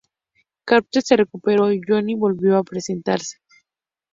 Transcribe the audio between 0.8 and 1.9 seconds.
se recuperó y